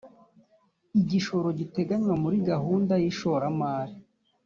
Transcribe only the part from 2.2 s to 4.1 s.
muri gahunda y’ishoramari